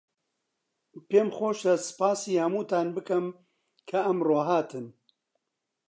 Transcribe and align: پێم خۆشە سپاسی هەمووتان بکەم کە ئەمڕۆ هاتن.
پێم 1.07 1.29
خۆشە 1.37 1.73
سپاسی 1.87 2.41
هەمووتان 2.43 2.87
بکەم 2.95 3.25
کە 3.89 3.99
ئەمڕۆ 4.05 4.39
هاتن. 4.49 4.85